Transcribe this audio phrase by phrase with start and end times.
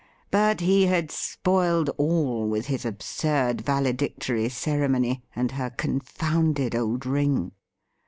[0.31, 7.51] But he had spoiled all with his absurd valedictory ceremony and her confounded old ring.